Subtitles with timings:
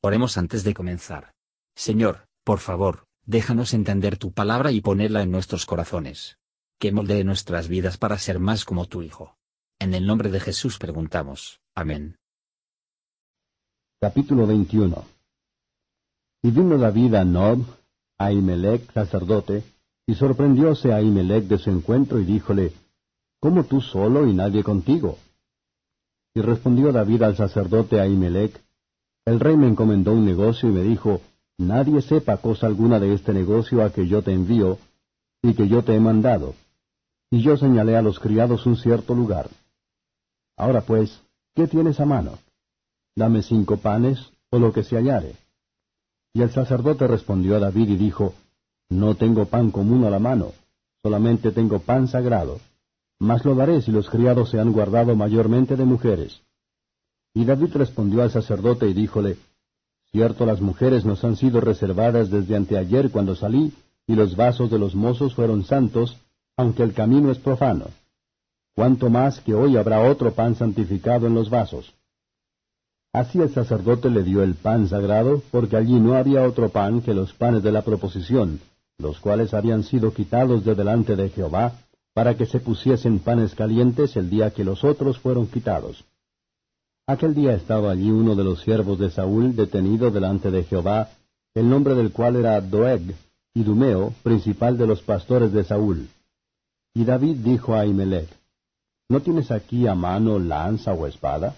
[0.00, 1.32] Oremos antes de comenzar.
[1.74, 6.38] Señor, por favor, déjanos entender tu palabra y ponerla en nuestros corazones.
[6.78, 9.36] Que moldee nuestras vidas para ser más como tu Hijo.
[9.80, 11.60] En el nombre de Jesús preguntamos.
[11.74, 12.16] Amén.
[14.00, 15.04] Capítulo 21
[16.42, 17.62] Y vino David a Nob,
[18.18, 19.64] a Ahimelech, sacerdote,
[20.06, 22.72] y sorprendióse a Ahimelech de su encuentro y díjole,
[23.40, 25.18] ¿Cómo tú solo y nadie contigo?
[26.34, 28.67] Y respondió David al sacerdote Ahimelech,
[29.28, 31.20] el rey me encomendó un negocio y me dijo,
[31.58, 34.78] Nadie sepa cosa alguna de este negocio a que yo te envío
[35.42, 36.54] y que yo te he mandado.
[37.30, 39.50] Y yo señalé a los criados un cierto lugar.
[40.56, 41.20] Ahora pues,
[41.54, 42.38] ¿qué tienes a mano?
[43.16, 44.18] Dame cinco panes
[44.50, 45.34] o lo que se hallare.
[46.32, 48.34] Y el sacerdote respondió a David y dijo,
[48.88, 50.52] No tengo pan común a la mano,
[51.02, 52.60] solamente tengo pan sagrado.
[53.18, 56.40] Mas lo daré si los criados se han guardado mayormente de mujeres.
[57.38, 59.36] Y David respondió al sacerdote y díjole,
[60.10, 63.72] Cierto las mujeres nos han sido reservadas desde anteayer cuando salí,
[64.08, 66.16] y los vasos de los mozos fueron santos,
[66.56, 67.84] aunque el camino es profano.
[68.74, 71.94] Cuanto más que hoy habrá otro pan santificado en los vasos.
[73.12, 77.14] Así el sacerdote le dio el pan sagrado, porque allí no había otro pan que
[77.14, 78.58] los panes de la proposición,
[78.98, 81.74] los cuales habían sido quitados de delante de Jehová,
[82.14, 86.04] para que se pusiesen panes calientes el día que los otros fueron quitados.
[87.08, 91.08] Aquel día estaba allí uno de los siervos de Saúl detenido delante de Jehová,
[91.54, 93.14] el nombre del cual era Doeg,
[93.54, 96.06] y Dumeo, principal de los pastores de Saúl.
[96.92, 98.28] Y David dijo a Ahimelech,
[99.08, 101.56] ¿No tienes aquí a mano lanza o espada?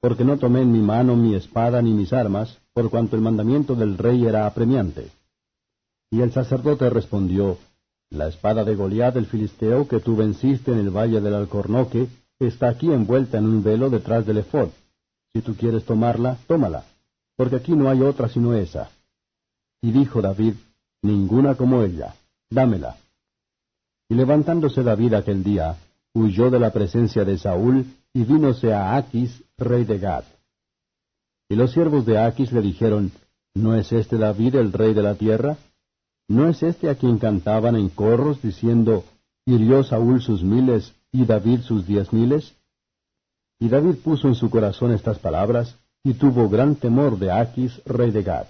[0.00, 3.74] Porque no tomé en mi mano mi espada ni mis armas, por cuanto el mandamiento
[3.74, 5.10] del rey era apremiante.
[6.10, 7.58] Y el sacerdote respondió,
[8.08, 12.08] La espada de Goliat el filisteo que tú venciste en el valle del Alcornoque,
[12.38, 14.70] está aquí envuelta en un velo detrás del efod.
[15.32, 16.84] Si tú quieres tomarla, tómala,
[17.36, 18.90] porque aquí no hay otra sino esa.
[19.82, 20.54] Y dijo David,
[21.02, 22.16] Ninguna como ella,
[22.50, 22.96] dámela.
[24.08, 25.76] Y levantándose David aquel día,
[26.14, 30.24] huyó de la presencia de Saúl, y vínose a Aquis, rey de Gad.
[31.48, 33.12] Y los siervos de Aquis le dijeron,
[33.54, 35.58] ¿No es este David el rey de la tierra?
[36.28, 39.04] ¿No es este a quien cantaban en corros, diciendo,
[39.44, 42.55] hirió Saúl sus miles y David sus diez miles?
[43.58, 48.10] Y David puso en su corazón estas palabras, y tuvo gran temor de Aquis, rey
[48.10, 48.46] de Gad.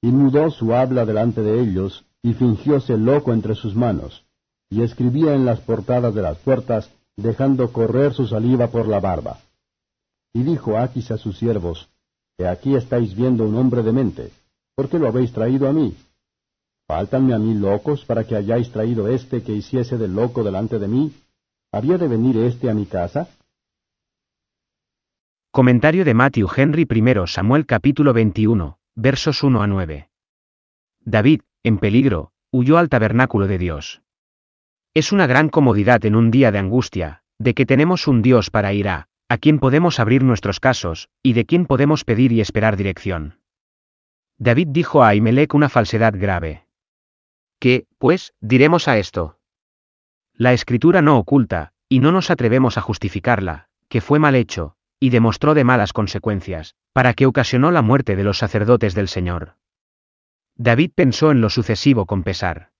[0.00, 4.24] Y mudó su habla delante de ellos, y fingióse loco entre sus manos,
[4.70, 9.38] y escribía en las portadas de las puertas, dejando correr su saliva por la barba.
[10.32, 11.88] Y dijo Aquis a sus siervos,
[12.38, 14.30] que aquí estáis viendo un hombre de mente,
[14.74, 15.94] ¿por qué lo habéis traído a mí?
[16.86, 20.88] ¿Faltanme a mí locos para que hayáis traído éste que hiciese de loco delante de
[20.88, 21.12] mí?
[21.72, 23.28] ¿Había de venir éste a mi casa?
[25.60, 30.08] Comentario de Matthew Henry I Samuel capítulo 21, versos 1 a 9.
[31.00, 34.00] David, en peligro, huyó al tabernáculo de Dios.
[34.94, 38.72] Es una gran comodidad en un día de angustia, de que tenemos un Dios para
[38.72, 42.78] ir a, a quien podemos abrir nuestros casos, y de quien podemos pedir y esperar
[42.78, 43.38] dirección.
[44.38, 46.64] David dijo a Ahimelech una falsedad grave.
[47.58, 49.38] ¿Qué, pues, diremos a esto?
[50.32, 55.10] La escritura no oculta, y no nos atrevemos a justificarla, que fue mal hecho, y
[55.10, 59.56] demostró de malas consecuencias, para que ocasionó la muerte de los sacerdotes del Señor.
[60.56, 62.70] David pensó en lo sucesivo con pesar.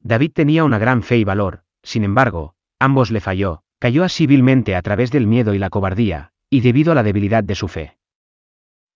[0.00, 4.74] David tenía una gran fe y valor, sin embargo, ambos le falló, cayó así vilmente
[4.74, 7.98] a través del miedo y la cobardía, y debido a la debilidad de su fe.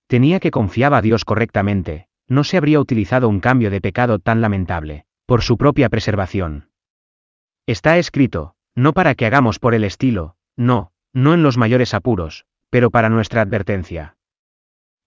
[0.06, 4.40] Tenía que confiaba a Dios correctamente, no se habría utilizado un cambio de pecado tan
[4.40, 6.70] lamentable, por su propia preservación.
[7.66, 12.44] Está escrito, no para que hagamos por el estilo, no, no en los mayores apuros,
[12.70, 14.16] pero para nuestra advertencia.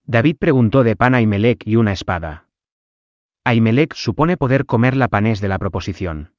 [0.06, 2.46] David preguntó de pan a Imelec y una espada.
[3.44, 6.32] Ahimelech supone poder comer la panés de la proposición.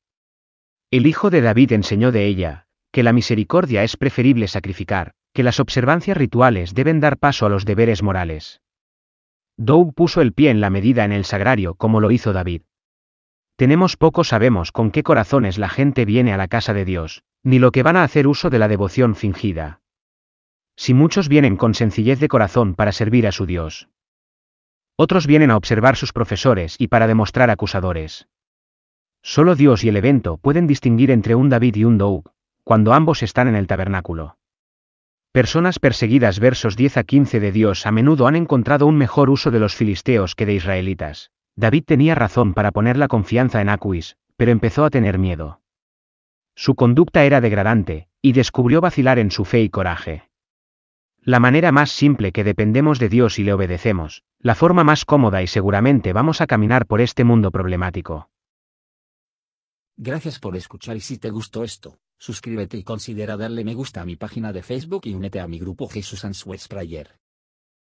[0.92, 5.60] El hijo de David enseñó de ella, que la misericordia es preferible sacrificar, que las
[5.60, 8.62] observancias rituales deben dar paso a los deberes morales.
[9.58, 12.64] Doug puso el pie en la medida en el sagrario como lo hizo David.
[13.56, 17.60] Tenemos poco sabemos con qué corazones la gente viene a la casa de Dios, ni
[17.60, 19.80] lo que van a hacer uso de la devoción fingida.
[20.76, 23.88] Si muchos vienen con sencillez de corazón para servir a su Dios.
[24.98, 28.28] Otros vienen a observar sus profesores y para demostrar acusadores.
[29.22, 32.32] Solo Dios y el evento pueden distinguir entre un David y un Doug,
[32.64, 34.38] cuando ambos están en el tabernáculo.
[35.32, 39.52] Personas perseguidas versos 10 a 15 de Dios a menudo han encontrado un mejor uso
[39.52, 41.32] de los filisteos que de israelitas.
[41.56, 45.62] David tenía razón para poner la confianza en Acuis, pero empezó a tener miedo.
[46.56, 50.30] Su conducta era degradante, y descubrió vacilar en su fe y coraje.
[51.22, 55.42] La manera más simple que dependemos de Dios y le obedecemos, la forma más cómoda
[55.42, 58.30] y seguramente vamos a caminar por este mundo problemático.
[59.98, 64.06] Gracias por escuchar y si te gustó esto, suscríbete y considera darle me gusta a
[64.06, 67.18] mi página de Facebook y únete a mi grupo Jesús Answers Prayer.